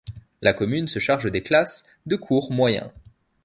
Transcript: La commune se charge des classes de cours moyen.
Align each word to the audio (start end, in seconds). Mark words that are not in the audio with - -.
La 0.41 0.53
commune 0.53 0.87
se 0.87 0.97
charge 0.97 1.29
des 1.29 1.43
classes 1.43 1.83
de 2.07 2.15
cours 2.15 2.51
moyen. 2.51 2.91